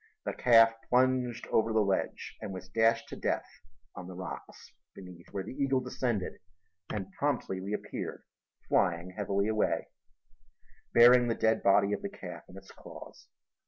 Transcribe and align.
The 0.25 0.33
calf 0.33 0.73
plunged 0.89 1.45
over 1.51 1.71
the 1.71 1.79
ledge 1.81 2.35
and 2.41 2.51
was 2.51 2.69
dashed 2.69 3.07
to 3.09 3.15
death 3.15 3.45
on 3.95 4.07
the 4.07 4.15
rocks 4.15 4.73
beneath, 4.95 5.27
where 5.31 5.43
the 5.43 5.53
eagle 5.53 5.79
descended 5.79 6.39
and 6.91 7.11
promptly 7.11 7.59
reappeared 7.59 8.23
flying 8.67 9.11
heavily 9.11 9.47
away, 9.47 9.89
bearing 10.91 11.27
the 11.27 11.35
dead 11.35 11.61
body 11.61 11.93
of 11.93 12.01
the 12.01 12.09
calf 12.09 12.41
in 12.49 12.57
its 12.57 12.71
claws. 12.71 13.27